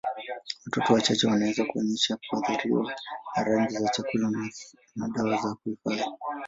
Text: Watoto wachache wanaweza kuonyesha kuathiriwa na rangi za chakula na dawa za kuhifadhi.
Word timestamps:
Watoto 0.65 0.93
wachache 0.93 1.27
wanaweza 1.27 1.65
kuonyesha 1.65 2.17
kuathiriwa 2.29 2.93
na 3.37 3.43
rangi 3.43 3.73
za 3.77 3.89
chakula 3.89 4.29
na 4.95 5.07
dawa 5.07 5.37
za 5.37 5.55
kuhifadhi. 5.63 6.05